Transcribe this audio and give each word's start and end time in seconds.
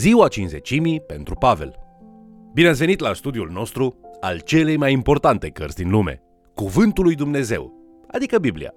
Ziua 0.00 0.28
cinzecimii 0.28 1.00
pentru 1.00 1.34
Pavel. 1.34 1.74
Bine 2.54 2.68
ați 2.68 2.78
venit 2.78 3.00
la 3.00 3.14
studiul 3.14 3.50
nostru 3.50 4.00
al 4.20 4.38
celei 4.38 4.76
mai 4.76 4.92
importante 4.92 5.48
cărți 5.48 5.76
din 5.76 5.90
lume, 5.90 6.22
Cuvântul 6.54 7.04
lui 7.04 7.14
Dumnezeu, 7.14 7.72
adică 8.10 8.38
Biblia. 8.38 8.74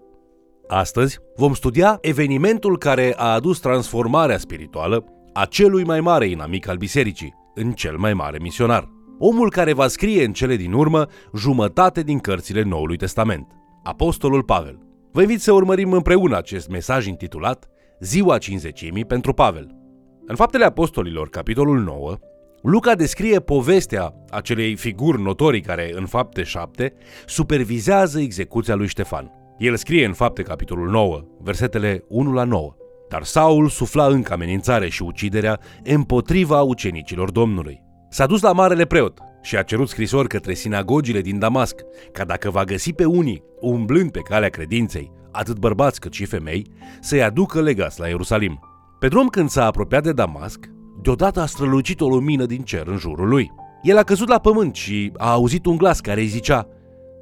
Astăzi 0.67 1.19
vom 1.35 1.53
studia 1.53 1.97
evenimentul 2.01 2.77
care 2.77 3.13
a 3.17 3.33
adus 3.33 3.59
transformarea 3.59 4.37
spirituală 4.37 5.05
a 5.33 5.45
celui 5.45 5.83
mai 5.83 6.01
mare 6.01 6.27
inamic 6.27 6.67
al 6.67 6.77
bisericii, 6.77 7.33
în 7.55 7.71
cel 7.71 7.97
mai 7.97 8.13
mare 8.13 8.37
misionar. 8.41 8.89
Omul 9.19 9.49
care 9.49 9.73
va 9.73 9.87
scrie 9.87 10.25
în 10.25 10.33
cele 10.33 10.55
din 10.55 10.73
urmă 10.73 11.07
jumătate 11.35 12.01
din 12.01 12.19
cărțile 12.19 12.63
Noului 12.63 12.97
Testament, 12.97 13.47
Apostolul 13.83 14.43
Pavel. 14.43 14.79
Vă 15.11 15.21
invit 15.21 15.41
să 15.41 15.51
urmărim 15.51 15.93
împreună 15.93 16.37
acest 16.37 16.69
mesaj 16.69 17.05
intitulat 17.05 17.67
Ziua 17.99 18.37
cinzecimii 18.37 19.05
pentru 19.05 19.33
Pavel. 19.33 19.82
În 20.27 20.35
Faptele 20.35 20.65
Apostolilor, 20.65 21.29
capitolul 21.29 21.79
9, 21.79 22.17
Luca 22.61 22.95
descrie 22.95 23.39
povestea 23.39 24.13
acelei 24.29 24.75
figuri 24.75 25.21
notorii 25.21 25.61
care, 25.61 25.91
în 25.95 26.05
fapte 26.05 26.43
7, 26.43 26.93
supervizează 27.25 28.19
execuția 28.19 28.75
lui 28.75 28.87
Ștefan. 28.87 29.31
El 29.57 29.75
scrie 29.75 30.05
în 30.05 30.13
fapte 30.13 30.41
capitolul 30.41 30.89
9, 30.89 31.21
versetele 31.39 32.03
1 32.07 32.33
la 32.33 32.43
9. 32.43 32.75
Dar 33.09 33.23
Saul 33.23 33.69
sufla 33.69 34.05
încă 34.05 34.33
amenințare 34.33 34.89
și 34.89 35.03
uciderea 35.03 35.59
împotriva 35.83 36.61
ucenicilor 36.61 37.31
Domnului. 37.31 37.81
S-a 38.09 38.25
dus 38.25 38.41
la 38.41 38.51
marele 38.51 38.85
preot 38.85 39.19
și 39.41 39.57
a 39.57 39.61
cerut 39.61 39.89
scrisori 39.89 40.27
către 40.27 40.53
sinagogile 40.53 41.21
din 41.21 41.39
Damasc, 41.39 41.75
ca 42.11 42.23
dacă 42.23 42.49
va 42.49 42.63
găsi 42.63 42.93
pe 42.93 43.05
unii, 43.05 43.43
umblând 43.59 44.11
pe 44.11 44.19
calea 44.19 44.49
credinței, 44.49 45.11
atât 45.31 45.57
bărbați 45.57 45.99
cât 45.99 46.13
și 46.13 46.25
femei, 46.25 46.67
să-i 46.99 47.23
aducă 47.23 47.61
legați 47.61 47.99
la 47.99 48.07
Ierusalim. 48.07 48.72
Pe 49.03 49.09
drum 49.09 49.27
când 49.27 49.49
s-a 49.49 49.65
apropiat 49.65 50.03
de 50.03 50.11
Damasc, 50.11 50.69
deodată 51.01 51.41
a 51.41 51.45
strălucit 51.45 52.01
o 52.01 52.07
lumină 52.07 52.45
din 52.45 52.61
cer 52.61 52.87
în 52.87 52.97
jurul 52.97 53.27
lui. 53.27 53.51
El 53.81 53.97
a 53.97 54.03
căzut 54.03 54.27
la 54.27 54.39
pământ 54.39 54.75
și 54.75 55.11
a 55.17 55.31
auzit 55.31 55.65
un 55.65 55.77
glas 55.77 55.99
care 55.99 56.21
îi 56.21 56.27
zicea, 56.27 56.67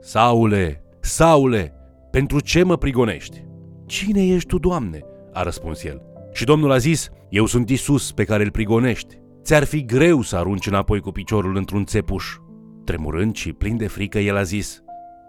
Saule, 0.02 0.84
Saule, 1.00 1.74
pentru 2.12 2.40
ce 2.40 2.64
mă 2.64 2.78
prigonești? 2.78 3.46
Cine 3.86 4.28
ești 4.28 4.48
tu, 4.48 4.58
Doamne? 4.58 5.00
a 5.34 5.44
răspuns 5.44 5.84
el. 5.84 6.02
Și 6.34 6.46
Domnul 6.46 6.72
a 6.72 6.78
zis, 6.78 7.10
eu 7.30 7.46
sunt 7.46 7.70
Isus 7.70 8.12
pe 8.12 8.24
care 8.24 8.44
îl 8.44 8.52
prigonești. 8.52 9.18
Ți-ar 9.44 9.64
fi 9.64 9.86
greu 9.86 10.22
să 10.22 10.36
arunci 10.36 10.68
înapoi 10.68 11.00
cu 11.00 11.12
piciorul 11.12 11.56
într-un 11.56 11.86
țepuș. 11.86 12.36
Tremurând 12.84 13.36
și 13.36 13.54
plin 13.54 13.78
de 13.78 13.88
frică, 13.88 14.20
el 14.20 14.38
a 14.38 14.44
zis, 14.44 14.84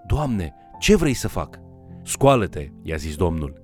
Doamne, 0.06 0.54
ce 0.78 0.96
vrei 0.96 1.14
să 1.14 1.28
fac? 1.28 1.58
Scoală-te, 2.02 2.68
i-a 2.82 2.96
zis 2.96 3.16
Domnul. 3.16 3.61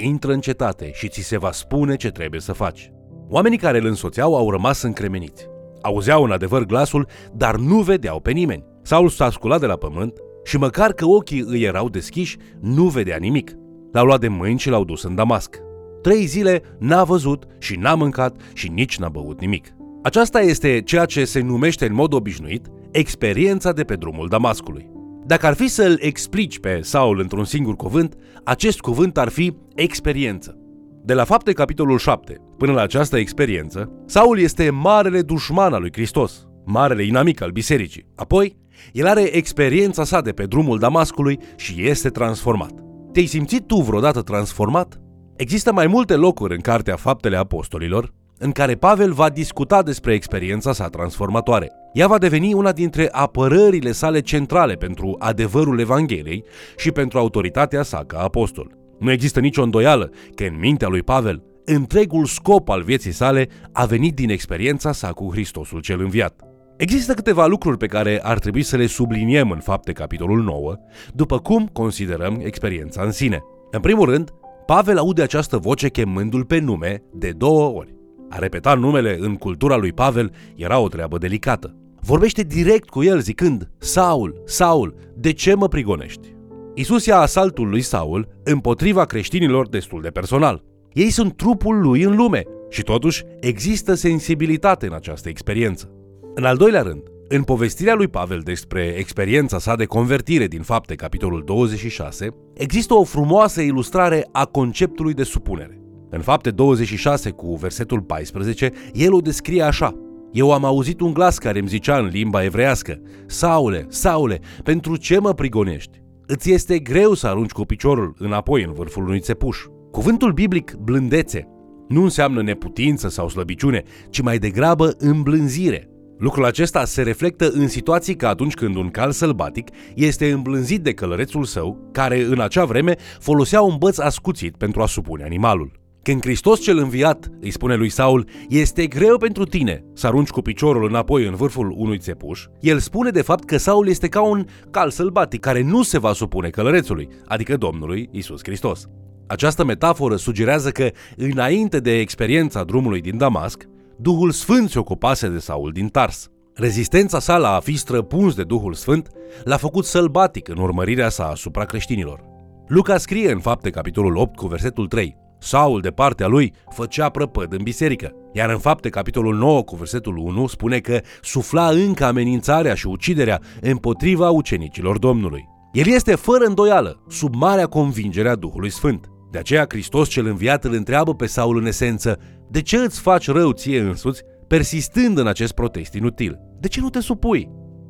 Intră 0.00 0.32
în 0.32 0.40
cetate 0.40 0.90
și 0.94 1.08
ți 1.08 1.20
se 1.20 1.38
va 1.38 1.52
spune 1.52 1.96
ce 1.96 2.10
trebuie 2.10 2.40
să 2.40 2.52
faci. 2.52 2.92
Oamenii 3.28 3.58
care 3.58 3.78
îl 3.78 3.86
însoțeau 3.86 4.36
au 4.36 4.50
rămas 4.50 4.82
încremeniți. 4.82 5.46
Auzeau 5.82 6.22
în 6.22 6.30
adevăr 6.30 6.64
glasul, 6.64 7.06
dar 7.32 7.56
nu 7.56 7.80
vedeau 7.80 8.20
pe 8.20 8.30
nimeni. 8.30 8.64
Saul 8.82 9.08
s-a 9.08 9.30
sculat 9.30 9.60
de 9.60 9.66
la 9.66 9.76
pământ 9.76 10.12
și 10.44 10.56
măcar 10.56 10.92
că 10.92 11.04
ochii 11.06 11.44
îi 11.46 11.62
erau 11.62 11.88
deschiși, 11.88 12.36
nu 12.60 12.84
vedea 12.84 13.16
nimic. 13.16 13.52
L-au 13.92 14.04
luat 14.04 14.20
de 14.20 14.28
mâini 14.28 14.58
și 14.58 14.70
l-au 14.70 14.84
dus 14.84 15.02
în 15.02 15.14
Damasc. 15.14 15.56
Trei 16.02 16.24
zile 16.24 16.62
n-a 16.78 17.04
văzut 17.04 17.44
și 17.58 17.76
n-a 17.76 17.94
mâncat 17.94 18.36
și 18.52 18.68
nici 18.68 18.98
n-a 18.98 19.08
băut 19.08 19.40
nimic. 19.40 19.66
Aceasta 20.02 20.40
este 20.40 20.82
ceea 20.84 21.04
ce 21.04 21.24
se 21.24 21.40
numește 21.40 21.86
în 21.86 21.94
mod 21.94 22.12
obișnuit 22.12 22.66
experiența 22.90 23.72
de 23.72 23.84
pe 23.84 23.94
drumul 23.94 24.28
Damascului. 24.28 24.90
Dacă 25.28 25.46
ar 25.46 25.54
fi 25.54 25.68
să-l 25.68 25.98
explici 26.00 26.58
pe 26.58 26.80
Saul 26.82 27.18
într-un 27.20 27.44
singur 27.44 27.76
cuvânt, 27.76 28.14
acest 28.44 28.80
cuvânt 28.80 29.18
ar 29.18 29.28
fi 29.28 29.56
experiență. 29.74 30.58
De 31.04 31.14
la 31.14 31.24
fapte 31.24 31.52
capitolul 31.52 31.98
7 31.98 32.36
până 32.56 32.72
la 32.72 32.80
această 32.80 33.18
experiență, 33.18 33.92
Saul 34.06 34.38
este 34.38 34.70
marele 34.70 35.22
dușman 35.22 35.72
al 35.72 35.80
lui 35.80 35.92
Hristos, 35.92 36.46
marele 36.64 37.02
inamic 37.02 37.40
al 37.40 37.50
bisericii. 37.50 38.06
Apoi, 38.16 38.56
el 38.92 39.06
are 39.06 39.22
experiența 39.22 40.04
sa 40.04 40.20
de 40.20 40.32
pe 40.32 40.46
drumul 40.46 40.78
Damascului 40.78 41.38
și 41.56 41.86
este 41.88 42.08
transformat. 42.08 42.72
Te-ai 43.12 43.26
simțit 43.26 43.66
tu 43.66 43.76
vreodată 43.76 44.22
transformat? 44.22 45.00
Există 45.36 45.72
mai 45.72 45.86
multe 45.86 46.14
locuri 46.14 46.54
în 46.54 46.60
Cartea 46.60 46.96
Faptele 46.96 47.36
Apostolilor 47.36 48.14
în 48.38 48.50
care 48.50 48.74
Pavel 48.74 49.12
va 49.12 49.28
discuta 49.28 49.82
despre 49.82 50.14
experiența 50.14 50.72
sa 50.72 50.88
transformatoare. 50.88 51.72
Ea 51.92 52.06
va 52.06 52.18
deveni 52.18 52.52
una 52.52 52.72
dintre 52.72 53.08
apărările 53.12 53.92
sale 53.92 54.20
centrale 54.20 54.74
pentru 54.74 55.16
adevărul 55.18 55.80
Evangheliei 55.80 56.44
și 56.76 56.90
pentru 56.90 57.18
autoritatea 57.18 57.82
sa 57.82 58.04
ca 58.06 58.18
apostol. 58.18 58.76
Nu 58.98 59.10
există 59.10 59.40
nicio 59.40 59.62
îndoială 59.62 60.10
că 60.34 60.44
în 60.44 60.58
mintea 60.58 60.88
lui 60.88 61.02
Pavel, 61.02 61.42
întregul 61.64 62.24
scop 62.24 62.68
al 62.68 62.82
vieții 62.82 63.12
sale 63.12 63.48
a 63.72 63.84
venit 63.84 64.14
din 64.14 64.30
experiența 64.30 64.92
sa 64.92 65.12
cu 65.12 65.30
Hristosul 65.30 65.80
cel 65.80 66.00
înviat. 66.00 66.42
Există 66.76 67.14
câteva 67.14 67.46
lucruri 67.46 67.76
pe 67.76 67.86
care 67.86 68.20
ar 68.22 68.38
trebui 68.38 68.62
să 68.62 68.76
le 68.76 68.86
subliniem 68.86 69.50
în 69.50 69.60
fapte 69.60 69.92
capitolul 69.92 70.42
9, 70.42 70.76
după 71.14 71.38
cum 71.38 71.68
considerăm 71.72 72.40
experiența 72.42 73.02
în 73.02 73.10
sine. 73.10 73.42
În 73.70 73.80
primul 73.80 74.10
rând, 74.10 74.30
Pavel 74.66 74.98
aude 74.98 75.22
această 75.22 75.58
voce 75.58 75.88
chemându-l 75.88 76.44
pe 76.44 76.58
nume 76.58 77.02
de 77.12 77.30
două 77.30 77.72
ori. 77.72 77.97
A 78.28 78.38
repeta 78.38 78.74
numele 78.74 79.16
în 79.20 79.34
cultura 79.34 79.76
lui 79.76 79.92
Pavel 79.92 80.32
era 80.56 80.78
o 80.78 80.88
treabă 80.88 81.18
delicată. 81.18 81.74
Vorbește 82.00 82.42
direct 82.42 82.88
cu 82.88 83.02
el 83.02 83.20
zicând, 83.20 83.70
Saul, 83.78 84.42
Saul, 84.46 84.94
de 85.14 85.32
ce 85.32 85.54
mă 85.54 85.68
prigonești? 85.68 86.36
Isus 86.74 87.06
ia 87.06 87.18
asaltul 87.18 87.68
lui 87.68 87.80
Saul 87.80 88.28
împotriva 88.44 89.04
creștinilor 89.04 89.68
destul 89.68 90.00
de 90.00 90.08
personal. 90.08 90.64
Ei 90.92 91.10
sunt 91.10 91.36
trupul 91.36 91.80
lui 91.80 92.02
în 92.02 92.16
lume 92.16 92.42
și 92.70 92.82
totuși 92.82 93.24
există 93.40 93.94
sensibilitate 93.94 94.86
în 94.86 94.92
această 94.92 95.28
experiență. 95.28 95.90
În 96.34 96.44
al 96.44 96.56
doilea 96.56 96.82
rând, 96.82 97.02
în 97.28 97.42
povestirea 97.42 97.94
lui 97.94 98.08
Pavel 98.08 98.40
despre 98.40 98.94
experiența 98.98 99.58
sa 99.58 99.76
de 99.76 99.84
convertire 99.84 100.46
din 100.46 100.62
fapte, 100.62 100.94
capitolul 100.94 101.42
26, 101.44 102.28
există 102.54 102.94
o 102.94 103.04
frumoasă 103.04 103.60
ilustrare 103.60 104.28
a 104.32 104.44
conceptului 104.44 105.14
de 105.14 105.22
supunere. 105.22 105.77
În 106.10 106.20
fapte 106.20 106.50
26 106.50 107.30
cu 107.30 107.54
versetul 107.54 108.00
14, 108.00 108.72
el 108.92 109.12
o 109.12 109.20
descrie 109.20 109.62
așa. 109.62 109.94
Eu 110.32 110.52
am 110.52 110.64
auzit 110.64 111.00
un 111.00 111.12
glas 111.12 111.38
care 111.38 111.58
îmi 111.58 111.68
zicea 111.68 111.98
în 111.98 112.06
limba 112.06 112.44
evrească, 112.44 113.00
Saule, 113.26 113.86
Saule, 113.88 114.40
pentru 114.62 114.96
ce 114.96 115.18
mă 115.18 115.32
prigonești? 115.32 116.02
Îți 116.26 116.52
este 116.52 116.78
greu 116.78 117.14
să 117.14 117.26
arunci 117.26 117.50
cu 117.50 117.64
piciorul 117.64 118.14
înapoi 118.18 118.62
în 118.62 118.72
vârful 118.72 119.04
unui 119.04 119.20
țepuș. 119.20 119.58
Cuvântul 119.90 120.32
biblic 120.32 120.72
blândețe 120.72 121.48
nu 121.88 122.02
înseamnă 122.02 122.42
neputință 122.42 123.08
sau 123.08 123.28
slăbiciune, 123.28 123.82
ci 124.10 124.20
mai 124.20 124.38
degrabă 124.38 124.94
îmblânzire. 124.98 125.88
Lucrul 126.18 126.44
acesta 126.44 126.84
se 126.84 127.02
reflectă 127.02 127.50
în 127.50 127.68
situații 127.68 128.16
ca 128.16 128.28
atunci 128.28 128.54
când 128.54 128.76
un 128.76 128.90
cal 128.90 129.10
sălbatic 129.10 129.68
este 129.94 130.30
îmblânzit 130.30 130.82
de 130.82 130.92
călărețul 130.92 131.44
său, 131.44 131.88
care 131.92 132.22
în 132.22 132.40
acea 132.40 132.64
vreme 132.64 132.96
folosea 133.18 133.60
un 133.60 133.76
băț 133.78 133.98
ascuțit 133.98 134.56
pentru 134.56 134.82
a 134.82 134.86
supune 134.86 135.24
animalul. 135.24 135.87
Când 136.02 136.22
Hristos 136.22 136.60
cel 136.60 136.78
înviat 136.78 137.30
îi 137.40 137.50
spune 137.50 137.74
lui 137.74 137.88
Saul, 137.88 138.28
este 138.48 138.86
greu 138.86 139.18
pentru 139.18 139.44
tine 139.44 139.84
să 139.94 140.06
arunci 140.06 140.28
cu 140.28 140.40
piciorul 140.40 140.88
înapoi 140.88 141.26
în 141.26 141.34
vârful 141.34 141.74
unui 141.76 141.98
țepuș, 141.98 142.44
el 142.60 142.78
spune 142.78 143.10
de 143.10 143.22
fapt 143.22 143.44
că 143.44 143.56
Saul 143.56 143.88
este 143.88 144.08
ca 144.08 144.22
un 144.22 144.44
cal 144.70 144.90
sălbatic 144.90 145.40
care 145.40 145.62
nu 145.62 145.82
se 145.82 145.98
va 145.98 146.12
supune 146.12 146.48
călărețului, 146.48 147.08
adică 147.26 147.56
Domnului 147.56 148.08
Isus 148.12 148.40
Hristos. 148.42 148.86
Această 149.26 149.64
metaforă 149.64 150.16
sugerează 150.16 150.70
că, 150.70 150.90
înainte 151.16 151.80
de 151.80 151.98
experiența 151.98 152.64
drumului 152.64 153.00
din 153.00 153.16
Damasc, 153.16 153.64
Duhul 153.96 154.30
Sfânt 154.30 154.70
se 154.70 154.78
ocupase 154.78 155.28
de 155.28 155.38
Saul 155.38 155.72
din 155.72 155.88
Tars. 155.88 156.28
Rezistența 156.54 157.18
sa 157.18 157.36
la 157.36 157.54
a 157.54 157.60
fi 157.60 157.76
străpuns 157.76 158.34
de 158.34 158.44
Duhul 158.44 158.74
Sfânt 158.74 159.10
l-a 159.44 159.56
făcut 159.56 159.84
sălbatic 159.84 160.48
în 160.48 160.58
urmărirea 160.58 161.08
sa 161.08 161.24
asupra 161.24 161.64
creștinilor. 161.64 162.24
Luca 162.66 162.98
scrie 162.98 163.32
în 163.32 163.40
fapte 163.40 163.70
capitolul 163.70 164.16
8 164.16 164.36
cu 164.36 164.46
versetul 164.46 164.86
3 164.86 165.16
Saul, 165.38 165.80
de 165.80 165.90
partea 165.90 166.26
lui, 166.26 166.52
făcea 166.68 167.08
prăpăd 167.08 167.52
în 167.52 167.62
biserică. 167.62 168.12
Iar 168.32 168.50
în 168.50 168.58
fapte, 168.58 168.88
capitolul 168.88 169.34
9, 169.34 169.62
cu 169.62 169.76
versetul 169.76 170.16
1, 170.16 170.46
spune 170.46 170.78
că 170.78 171.00
sufla 171.22 171.68
încă 171.68 172.04
amenințarea 172.04 172.74
și 172.74 172.86
uciderea 172.86 173.40
împotriva 173.60 174.30
ucenicilor 174.30 174.98
Domnului. 174.98 175.48
El 175.72 175.86
este 175.86 176.14
fără 176.14 176.44
îndoială, 176.44 177.04
sub 177.08 177.34
marea 177.34 177.66
convingere 177.66 178.28
a 178.28 178.34
Duhului 178.34 178.70
Sfânt. 178.70 179.06
De 179.30 179.38
aceea 179.38 179.64
Hristos 179.68 180.08
cel 180.08 180.26
înviat 180.26 180.64
îl 180.64 180.72
întreabă 180.72 181.14
pe 181.14 181.26
Saul 181.26 181.58
în 181.58 181.66
esență, 181.66 182.18
de 182.50 182.62
ce 182.62 182.76
îți 182.76 183.00
faci 183.00 183.30
rău 183.30 183.52
ție 183.52 183.80
însuți, 183.80 184.22
persistând 184.46 185.18
în 185.18 185.26
acest 185.26 185.52
protest 185.52 185.94
inutil? 185.94 186.38
De 186.60 186.68
ce 186.68 186.80
nu 186.80 186.90
te 186.90 187.00
supui? 187.00 187.48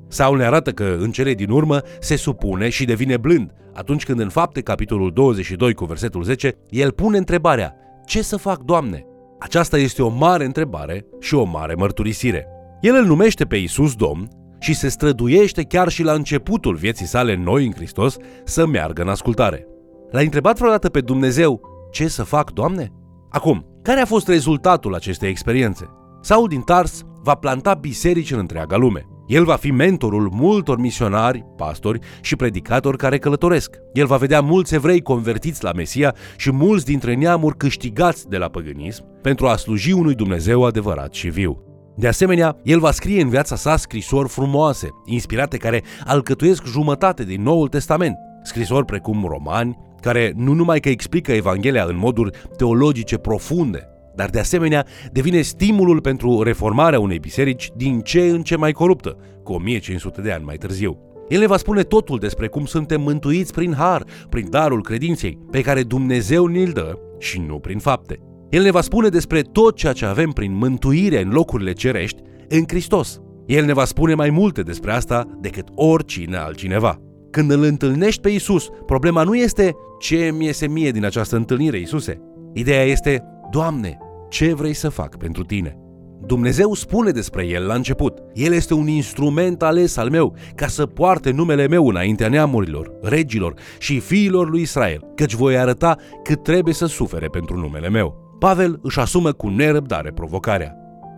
Saul 0.08 0.36
ne 0.36 0.44
arată 0.44 0.70
că 0.70 0.96
în 0.98 1.10
cele 1.10 1.34
din 1.34 1.50
urmă 1.50 1.80
se 2.00 2.16
supune 2.16 2.68
și 2.68 2.84
devine 2.84 3.16
blând, 3.16 3.52
atunci 3.78 4.04
când 4.04 4.20
în 4.20 4.28
fapte 4.28 4.60
capitolul 4.60 5.12
22 5.12 5.74
cu 5.74 5.84
versetul 5.84 6.22
10, 6.22 6.52
el 6.68 6.92
pune 6.92 7.18
întrebarea, 7.18 7.74
ce 8.04 8.22
să 8.22 8.36
fac, 8.36 8.62
Doamne? 8.62 9.04
Aceasta 9.38 9.78
este 9.78 10.02
o 10.02 10.08
mare 10.08 10.44
întrebare 10.44 11.06
și 11.20 11.34
o 11.34 11.44
mare 11.44 11.74
mărturisire. 11.74 12.46
El 12.80 12.94
îl 12.94 13.04
numește 13.04 13.44
pe 13.44 13.56
Isus 13.56 13.94
Domn 13.94 14.28
și 14.58 14.74
se 14.74 14.88
străduiește 14.88 15.62
chiar 15.62 15.88
și 15.88 16.02
la 16.02 16.12
începutul 16.12 16.74
vieții 16.74 17.06
sale 17.06 17.36
noi 17.36 17.66
în 17.66 17.72
Hristos 17.72 18.16
să 18.44 18.66
meargă 18.66 19.02
în 19.02 19.08
ascultare. 19.08 19.66
L-a 20.10 20.20
întrebat 20.20 20.58
vreodată 20.58 20.88
pe 20.88 21.00
Dumnezeu, 21.00 21.60
ce 21.90 22.08
să 22.08 22.22
fac, 22.22 22.50
Doamne? 22.52 22.92
Acum, 23.30 23.66
care 23.82 24.00
a 24.00 24.06
fost 24.06 24.28
rezultatul 24.28 24.94
acestei 24.94 25.28
experiențe? 25.28 25.90
Saul 26.20 26.48
din 26.48 26.60
Tars 26.60 27.02
va 27.22 27.34
planta 27.34 27.74
biserici 27.74 28.30
în 28.30 28.38
întreaga 28.38 28.76
lume. 28.76 29.06
El 29.28 29.44
va 29.44 29.56
fi 29.56 29.70
mentorul 29.70 30.28
multor 30.32 30.78
misionari, 30.78 31.44
pastori 31.56 31.98
și 32.20 32.36
predicatori 32.36 32.96
care 32.96 33.18
călătoresc. 33.18 33.76
El 33.92 34.06
va 34.06 34.16
vedea 34.16 34.40
mulți 34.40 34.74
evrei 34.74 35.02
convertiți 35.02 35.64
la 35.64 35.72
Mesia 35.72 36.14
și 36.36 36.52
mulți 36.52 36.84
dintre 36.84 37.14
neamuri 37.14 37.56
câștigați 37.56 38.28
de 38.28 38.36
la 38.36 38.48
păgânism 38.48 39.04
pentru 39.22 39.46
a 39.46 39.56
sluji 39.56 39.92
unui 39.92 40.14
Dumnezeu 40.14 40.64
adevărat 40.64 41.12
și 41.12 41.28
viu. 41.28 41.62
De 41.96 42.08
asemenea, 42.08 42.56
el 42.62 42.78
va 42.78 42.90
scrie 42.90 43.22
în 43.22 43.28
viața 43.28 43.56
sa 43.56 43.76
scrisori 43.76 44.28
frumoase, 44.28 44.88
inspirate 45.04 45.56
care 45.56 45.82
alcătuiesc 46.04 46.66
jumătate 46.66 47.24
din 47.24 47.42
Noul 47.42 47.68
Testament. 47.68 48.16
Scrisori 48.42 48.84
precum 48.84 49.24
romani, 49.28 49.78
care 50.00 50.32
nu 50.36 50.52
numai 50.52 50.80
că 50.80 50.88
explică 50.88 51.32
Evanghelia 51.32 51.84
în 51.84 51.96
moduri 51.96 52.38
teologice 52.56 53.16
profunde, 53.16 53.88
dar 54.18 54.30
de 54.30 54.38
asemenea 54.38 54.86
devine 55.12 55.40
stimulul 55.40 56.00
pentru 56.00 56.42
reformarea 56.42 57.00
unei 57.00 57.18
biserici 57.18 57.70
din 57.76 58.00
ce 58.00 58.20
în 58.20 58.42
ce 58.42 58.56
mai 58.56 58.72
coruptă, 58.72 59.16
cu 59.42 59.52
1500 59.52 60.20
de 60.20 60.32
ani 60.32 60.44
mai 60.44 60.56
târziu. 60.56 60.98
El 61.28 61.40
ne 61.40 61.46
va 61.46 61.56
spune 61.56 61.82
totul 61.82 62.18
despre 62.18 62.46
cum 62.46 62.64
suntem 62.64 63.00
mântuiți 63.00 63.52
prin 63.52 63.74
har, 63.74 64.04
prin 64.28 64.50
darul 64.50 64.82
credinței, 64.82 65.38
pe 65.50 65.60
care 65.60 65.82
Dumnezeu 65.82 66.46
ni-l 66.46 66.70
dă 66.70 66.98
și 67.18 67.42
nu 67.46 67.58
prin 67.58 67.78
fapte. 67.78 68.18
El 68.50 68.62
ne 68.62 68.70
va 68.70 68.80
spune 68.80 69.08
despre 69.08 69.40
tot 69.40 69.76
ceea 69.76 69.92
ce 69.92 70.04
avem 70.04 70.30
prin 70.30 70.56
mântuire 70.56 71.22
în 71.22 71.30
locurile 71.30 71.72
cerești 71.72 72.22
în 72.48 72.64
Hristos. 72.66 73.20
El 73.46 73.64
ne 73.64 73.72
va 73.72 73.84
spune 73.84 74.14
mai 74.14 74.30
multe 74.30 74.62
despre 74.62 74.92
asta 74.92 75.38
decât 75.40 75.68
oricine 75.74 76.36
altcineva. 76.36 77.00
Când 77.30 77.50
îl 77.50 77.62
întâlnești 77.62 78.20
pe 78.20 78.28
Isus, 78.28 78.68
problema 78.86 79.22
nu 79.22 79.36
este 79.36 79.74
ce 79.98 80.30
mi 80.36 80.44
iese 80.44 80.68
mie 80.68 80.90
din 80.90 81.04
această 81.04 81.36
întâlnire, 81.36 81.78
Isuse. 81.78 82.20
Ideea 82.52 82.82
este, 82.82 83.22
Doamne, 83.50 83.98
ce 84.28 84.54
vrei 84.54 84.74
să 84.74 84.88
fac 84.88 85.16
pentru 85.16 85.44
tine? 85.44 85.78
Dumnezeu 86.26 86.74
spune 86.74 87.10
despre 87.10 87.46
el 87.46 87.66
la 87.66 87.74
început. 87.74 88.18
El 88.34 88.52
este 88.52 88.74
un 88.74 88.88
instrument 88.88 89.62
ales 89.62 89.96
al 89.96 90.10
meu 90.10 90.34
ca 90.54 90.66
să 90.66 90.86
poarte 90.86 91.30
numele 91.30 91.68
meu 91.68 91.88
înaintea 91.88 92.28
neamurilor, 92.28 92.92
regilor 93.02 93.54
și 93.78 94.00
fiilor 94.00 94.50
lui 94.50 94.60
Israel, 94.60 95.12
căci 95.14 95.34
voi 95.34 95.58
arăta 95.58 95.96
cât 96.22 96.42
trebuie 96.42 96.74
să 96.74 96.86
sufere 96.86 97.26
pentru 97.26 97.56
numele 97.56 97.88
meu. 97.88 98.36
Pavel 98.38 98.78
își 98.82 99.00
asumă 99.00 99.32
cu 99.32 99.48
nerăbdare 99.48 100.12
provocarea. 100.12 100.74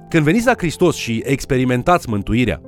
Când 0.09 0.25
veniți 0.25 0.47
la 0.47 0.55
Hristos 0.57 0.97
și 0.97 1.23
experimentați 1.25 2.09
mântuirea, 2.09 2.61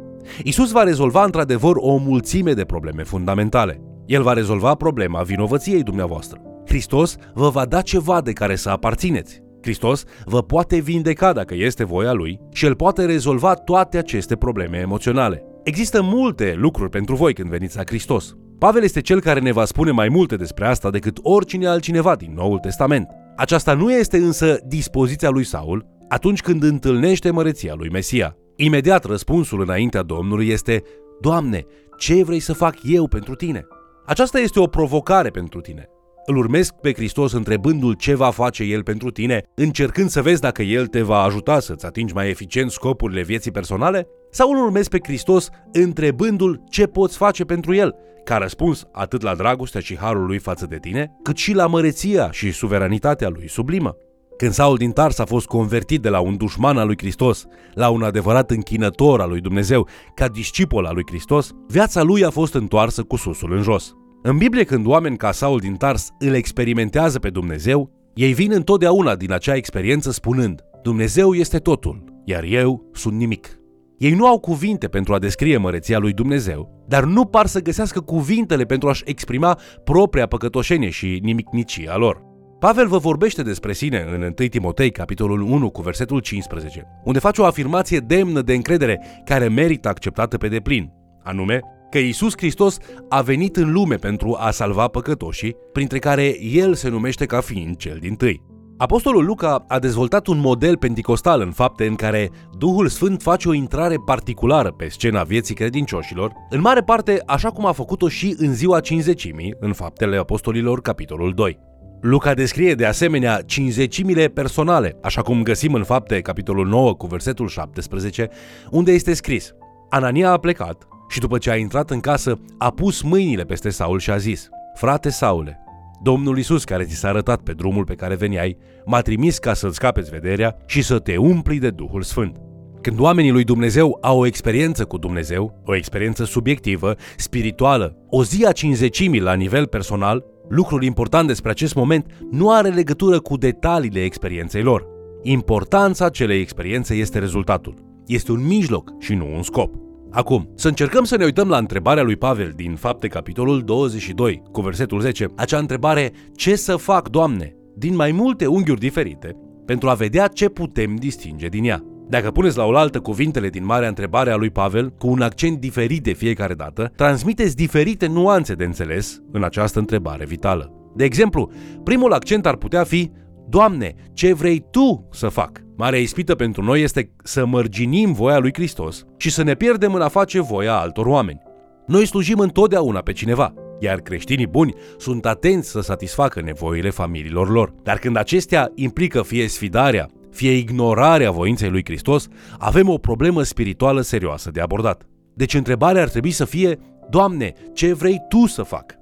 Isus 0.42 0.70
va 0.70 0.82
rezolva 0.82 1.24
într-adevăr 1.24 1.76
o 1.76 1.96
mulțime 1.96 2.52
de 2.52 2.64
probleme 2.64 3.02
fundamentale. 3.02 3.80
El 4.06 4.22
va 4.22 4.32
rezolva 4.32 4.74
problema 4.74 5.22
vinovăției 5.22 5.82
dumneavoastră. 5.82 6.40
Hristos 6.66 7.16
vă 7.34 7.48
va 7.48 7.64
da 7.64 7.80
ceva 7.80 8.20
de 8.20 8.32
care 8.32 8.56
să 8.56 8.70
aparțineți. 8.70 9.41
Hristos 9.62 10.04
vă 10.24 10.42
poate 10.42 10.78
vindeca 10.78 11.32
dacă 11.32 11.54
este 11.54 11.84
voia 11.84 12.12
Lui 12.12 12.40
și 12.52 12.64
El 12.64 12.74
poate 12.74 13.04
rezolva 13.04 13.54
toate 13.54 13.98
aceste 13.98 14.36
probleme 14.36 14.78
emoționale. 14.78 15.44
Există 15.62 16.02
multe 16.02 16.54
lucruri 16.56 16.90
pentru 16.90 17.14
voi 17.14 17.34
când 17.34 17.48
veniți 17.48 17.76
la 17.76 17.82
Hristos. 17.86 18.36
Pavel 18.58 18.82
este 18.82 19.00
cel 19.00 19.20
care 19.20 19.40
ne 19.40 19.52
va 19.52 19.64
spune 19.64 19.90
mai 19.90 20.08
multe 20.08 20.36
despre 20.36 20.66
asta 20.66 20.90
decât 20.90 21.18
oricine 21.22 21.66
altcineva 21.66 22.16
din 22.16 22.32
Noul 22.34 22.58
Testament. 22.58 23.08
Aceasta 23.36 23.74
nu 23.74 23.92
este 23.92 24.16
însă 24.16 24.58
dispoziția 24.66 25.30
lui 25.30 25.44
Saul 25.44 25.86
atunci 26.08 26.40
când 26.40 26.62
întâlnește 26.62 27.30
măreția 27.30 27.74
lui 27.74 27.90
Mesia. 27.90 28.36
Imediat 28.56 29.04
răspunsul 29.04 29.60
înaintea 29.60 30.02
Domnului 30.02 30.48
este 30.48 30.82
Doamne, 31.20 31.64
ce 31.98 32.24
vrei 32.24 32.40
să 32.40 32.52
fac 32.52 32.74
eu 32.82 33.08
pentru 33.08 33.34
tine? 33.34 33.66
Aceasta 34.06 34.38
este 34.38 34.60
o 34.60 34.66
provocare 34.66 35.30
pentru 35.30 35.60
tine. 35.60 35.88
Îl 36.26 36.36
urmezi 36.36 36.72
pe 36.80 36.92
Hristos 36.92 37.32
întrebându-l 37.32 37.94
ce 37.94 38.14
va 38.14 38.30
face 38.30 38.62
El 38.62 38.82
pentru 38.82 39.10
tine, 39.10 39.42
încercând 39.54 40.08
să 40.08 40.22
vezi 40.22 40.40
dacă 40.40 40.62
El 40.62 40.86
te 40.86 41.02
va 41.02 41.22
ajuta 41.22 41.60
să-ți 41.60 41.86
atingi 41.86 42.14
mai 42.14 42.28
eficient 42.28 42.70
scopurile 42.70 43.22
vieții 43.22 43.50
personale? 43.50 44.06
Sau 44.30 44.50
îl 44.50 44.64
urmezi 44.64 44.88
pe 44.88 44.98
Hristos 45.02 45.48
întrebându-l 45.72 46.62
ce 46.70 46.86
poți 46.86 47.16
face 47.16 47.44
pentru 47.44 47.74
El, 47.74 47.94
ca 48.24 48.36
răspuns 48.36 48.84
atât 48.92 49.22
la 49.22 49.34
dragostea 49.34 49.80
și 49.80 49.98
harul 49.98 50.26
lui 50.26 50.38
față 50.38 50.66
de 50.66 50.78
tine, 50.78 51.12
cât 51.22 51.36
și 51.36 51.52
la 51.52 51.66
măreția 51.66 52.30
și 52.30 52.50
suveranitatea 52.50 53.28
lui 53.28 53.48
sublimă? 53.48 53.96
Când 54.36 54.52
Saul 54.52 54.76
din 54.76 54.90
Tars 54.90 55.18
a 55.18 55.24
fost 55.24 55.46
convertit 55.46 56.02
de 56.02 56.08
la 56.08 56.20
un 56.20 56.36
dușman 56.36 56.78
al 56.78 56.86
lui 56.86 56.98
Hristos 56.98 57.44
la 57.74 57.88
un 57.88 58.02
adevărat 58.02 58.50
închinător 58.50 59.20
al 59.20 59.28
lui 59.28 59.40
Dumnezeu, 59.40 59.88
ca 60.14 60.28
discipol 60.28 60.84
al 60.84 60.94
lui 60.94 61.04
Hristos, 61.06 61.50
viața 61.68 62.02
lui 62.02 62.24
a 62.24 62.30
fost 62.30 62.54
întoarsă 62.54 63.02
cu 63.02 63.16
susul 63.16 63.52
în 63.52 63.62
jos. 63.62 63.94
În 64.24 64.36
Biblie, 64.36 64.64
când 64.64 64.86
oameni 64.86 65.16
ca 65.16 65.32
Saul 65.32 65.58
din 65.58 65.74
Tars 65.74 66.10
îl 66.18 66.34
experimentează 66.34 67.18
pe 67.18 67.30
Dumnezeu, 67.30 67.90
ei 68.14 68.32
vin 68.32 68.52
întotdeauna 68.52 69.14
din 69.14 69.32
acea 69.32 69.54
experiență 69.54 70.10
spunând, 70.10 70.60
Dumnezeu 70.82 71.34
este 71.34 71.58
totul, 71.58 72.04
iar 72.24 72.42
eu 72.42 72.90
sunt 72.92 73.14
nimic. 73.14 73.58
Ei 73.98 74.14
nu 74.14 74.26
au 74.26 74.38
cuvinte 74.38 74.88
pentru 74.88 75.14
a 75.14 75.18
descrie 75.18 75.56
măreția 75.56 75.98
lui 75.98 76.12
Dumnezeu, 76.12 76.84
dar 76.88 77.04
nu 77.04 77.24
par 77.24 77.46
să 77.46 77.60
găsească 77.60 78.00
cuvintele 78.00 78.64
pentru 78.64 78.88
a-și 78.88 79.02
exprima 79.06 79.58
propria 79.84 80.26
păcătoșenie 80.26 80.90
și 80.90 81.18
nimicnicia 81.22 81.96
lor. 81.96 82.22
Pavel 82.58 82.86
vă 82.86 82.98
vorbește 82.98 83.42
despre 83.42 83.72
sine 83.72 84.06
în 84.12 84.22
1 84.22 84.30
Timotei, 84.30 84.90
capitolul 84.90 85.40
1, 85.40 85.70
cu 85.70 85.82
versetul 85.82 86.20
15, 86.20 86.86
unde 87.04 87.18
face 87.18 87.40
o 87.40 87.44
afirmație 87.44 87.98
demnă 87.98 88.40
de 88.40 88.54
încredere 88.54 89.00
care 89.24 89.48
merită 89.48 89.88
acceptată 89.88 90.36
pe 90.36 90.48
deplin, 90.48 90.92
anume 91.22 91.60
că 91.92 91.98
Isus 91.98 92.32
Hristos 92.36 92.76
a 93.08 93.20
venit 93.20 93.56
în 93.56 93.72
lume 93.72 93.94
pentru 93.94 94.36
a 94.38 94.50
salva 94.50 94.88
păcătoșii, 94.88 95.56
printre 95.72 95.98
care 95.98 96.42
El 96.42 96.74
se 96.74 96.88
numește 96.88 97.26
ca 97.26 97.40
fiind 97.40 97.76
cel 97.76 97.98
din 98.00 98.14
tâi. 98.14 98.42
Apostolul 98.76 99.24
Luca 99.24 99.64
a 99.68 99.78
dezvoltat 99.78 100.26
un 100.26 100.38
model 100.38 100.76
penticostal 100.76 101.40
în 101.40 101.50
fapte 101.50 101.86
în 101.86 101.94
care 101.94 102.30
Duhul 102.58 102.88
Sfânt 102.88 103.22
face 103.22 103.48
o 103.48 103.52
intrare 103.52 103.96
particulară 104.04 104.70
pe 104.70 104.88
scena 104.88 105.22
vieții 105.22 105.54
credincioșilor, 105.54 106.32
în 106.50 106.60
mare 106.60 106.80
parte 106.80 107.22
așa 107.26 107.50
cum 107.50 107.66
a 107.66 107.72
făcut-o 107.72 108.08
și 108.08 108.34
în 108.38 108.54
ziua 108.54 108.80
cinzecimii, 108.80 109.54
în 109.60 109.72
faptele 109.72 110.16
apostolilor, 110.16 110.80
capitolul 110.80 111.34
2. 111.34 111.58
Luca 112.00 112.34
descrie 112.34 112.74
de 112.74 112.86
asemenea 112.86 113.42
cinzecimile 113.46 114.28
personale, 114.28 114.98
așa 115.02 115.22
cum 115.22 115.42
găsim 115.42 115.74
în 115.74 115.84
fapte 115.84 116.20
capitolul 116.20 116.66
9 116.66 116.94
cu 116.94 117.06
versetul 117.06 117.48
17, 117.48 118.28
unde 118.70 118.92
este 118.92 119.14
scris 119.14 119.54
Anania 119.88 120.30
a 120.30 120.38
plecat 120.38 120.91
și 121.12 121.18
după 121.18 121.38
ce 121.38 121.50
a 121.50 121.56
intrat 121.56 121.90
în 121.90 122.00
casă, 122.00 122.38
a 122.58 122.70
pus 122.70 123.02
mâinile 123.02 123.42
peste 123.42 123.70
Saul 123.70 123.98
și 123.98 124.10
a 124.10 124.16
zis 124.16 124.48
Frate 124.74 125.10
Saule, 125.10 125.64
Domnul 126.02 126.38
Isus 126.38 126.64
care 126.64 126.84
ți 126.84 126.94
s-a 126.94 127.08
arătat 127.08 127.40
pe 127.40 127.52
drumul 127.52 127.84
pe 127.84 127.94
care 127.94 128.14
veniai, 128.14 128.56
m-a 128.84 129.00
trimis 129.00 129.38
ca 129.38 129.54
să-ți 129.54 129.74
scapeți 129.74 130.10
vederea 130.10 130.56
și 130.66 130.82
să 130.82 130.98
te 130.98 131.16
umpli 131.16 131.58
de 131.58 131.70
Duhul 131.70 132.02
Sfânt. 132.02 132.36
Când 132.80 133.00
oamenii 133.00 133.30
lui 133.30 133.44
Dumnezeu 133.44 133.98
au 134.00 134.18
o 134.18 134.26
experiență 134.26 134.84
cu 134.84 134.98
Dumnezeu, 134.98 135.62
o 135.64 135.76
experiență 135.76 136.24
subiectivă, 136.24 136.94
spirituală, 137.16 137.96
o 138.08 138.24
zi 138.24 138.44
a 138.44 138.52
cinzecimii 138.52 139.20
la 139.20 139.34
nivel 139.34 139.66
personal, 139.66 140.24
lucrul 140.48 140.82
important 140.82 141.26
despre 141.26 141.50
acest 141.50 141.74
moment 141.74 142.06
nu 142.30 142.50
are 142.50 142.68
legătură 142.68 143.20
cu 143.20 143.36
detaliile 143.36 144.02
experienței 144.02 144.62
lor. 144.62 144.86
Importanța 145.22 146.04
acelei 146.04 146.40
experiențe 146.40 146.94
este 146.94 147.18
rezultatul. 147.18 147.74
Este 148.06 148.32
un 148.32 148.46
mijloc 148.46 148.90
și 148.98 149.14
nu 149.14 149.34
un 149.34 149.42
scop. 149.42 149.81
Acum, 150.12 150.52
să 150.54 150.68
încercăm 150.68 151.04
să 151.04 151.16
ne 151.16 151.24
uităm 151.24 151.48
la 151.48 151.56
întrebarea 151.56 152.02
lui 152.02 152.16
Pavel 152.16 152.52
din 152.56 152.74
Fapte, 152.74 153.08
capitolul 153.08 153.62
22, 153.62 154.42
cu 154.52 154.60
versetul 154.60 155.00
10, 155.00 155.26
acea 155.36 155.58
întrebare, 155.58 156.12
ce 156.34 156.56
să 156.56 156.76
fac, 156.76 157.08
Doamne, 157.08 157.56
din 157.76 157.94
mai 157.94 158.12
multe 158.12 158.46
unghiuri 158.46 158.80
diferite, 158.80 159.36
pentru 159.66 159.88
a 159.88 159.94
vedea 159.94 160.26
ce 160.26 160.48
putem 160.48 160.94
distinge 160.94 161.46
din 161.46 161.64
ea. 161.64 161.82
Dacă 162.08 162.30
puneți 162.30 162.56
la 162.56 162.64
oaltă 162.64 163.00
cuvintele 163.00 163.48
din 163.48 163.64
marea 163.64 163.88
întrebare 163.88 164.30
a 164.30 164.36
lui 164.36 164.50
Pavel, 164.50 164.90
cu 164.90 165.08
un 165.08 165.20
accent 165.20 165.58
diferit 165.58 166.02
de 166.02 166.12
fiecare 166.12 166.54
dată, 166.54 166.92
transmiteți 166.96 167.56
diferite 167.56 168.06
nuanțe 168.06 168.54
de 168.54 168.64
înțeles 168.64 169.22
în 169.30 169.44
această 169.44 169.78
întrebare 169.78 170.24
vitală. 170.24 170.72
De 170.96 171.04
exemplu, 171.04 171.50
primul 171.84 172.12
accent 172.12 172.46
ar 172.46 172.56
putea 172.56 172.84
fi 172.84 173.10
Doamne, 173.48 173.94
ce 174.12 174.34
vrei 174.34 174.64
Tu 174.70 175.08
să 175.12 175.28
fac? 175.28 175.61
Marea 175.76 175.98
ispită 175.98 176.34
pentru 176.34 176.62
noi 176.62 176.82
este 176.82 177.10
să 177.22 177.46
mărginim 177.46 178.12
voia 178.12 178.38
lui 178.38 178.52
Hristos 178.52 179.04
și 179.16 179.30
să 179.30 179.42
ne 179.42 179.54
pierdem 179.54 179.94
în 179.94 180.00
a 180.00 180.08
face 180.08 180.40
voia 180.40 180.78
altor 180.78 181.06
oameni. 181.06 181.42
Noi 181.86 182.06
slujim 182.06 182.38
întotdeauna 182.38 183.00
pe 183.00 183.12
cineva, 183.12 183.54
iar 183.80 183.98
creștinii 184.00 184.46
buni 184.46 184.74
sunt 184.98 185.26
atenți 185.26 185.70
să 185.70 185.80
satisfacă 185.80 186.40
nevoile 186.40 186.90
familiilor 186.90 187.50
lor. 187.50 187.74
Dar 187.82 187.98
când 187.98 188.16
acestea 188.16 188.72
implică 188.74 189.22
fie 189.22 189.48
sfidarea, 189.48 190.08
fie 190.30 190.50
ignorarea 190.50 191.30
voinței 191.30 191.70
lui 191.70 191.84
Hristos, 191.84 192.28
avem 192.58 192.88
o 192.88 192.98
problemă 192.98 193.42
spirituală 193.42 194.00
serioasă 194.00 194.50
de 194.50 194.60
abordat. 194.60 195.02
Deci 195.34 195.54
întrebarea 195.54 196.02
ar 196.02 196.08
trebui 196.08 196.30
să 196.30 196.44
fie, 196.44 196.78
Doamne, 197.10 197.52
ce 197.72 197.94
vrei 197.94 198.18
Tu 198.28 198.46
să 198.46 198.62
fac? 198.62 198.94